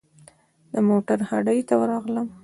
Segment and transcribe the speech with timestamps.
[0.73, 2.27] د موټرو هډې ته ورغلم.